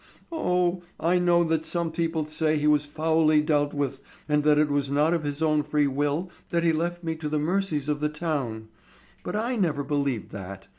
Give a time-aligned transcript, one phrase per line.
[0.31, 4.69] Oh, I know that some people say he was foully dealt with and that it
[4.69, 7.99] was not of his own free will that he left me to the mercies of
[7.99, 8.69] the town.
[9.23, 10.65] But I never believed that.